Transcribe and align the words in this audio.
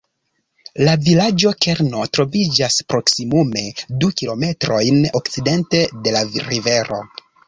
La 0.85 0.93
vilaĝo-kerno 1.07 1.99
troviĝas 2.17 2.77
proksimume 2.93 3.65
du 4.05 4.09
kilometrojn 4.21 4.97
okcidente 5.21 5.83
de 6.09 6.15
la 6.17 6.23
rivero. 6.47 6.99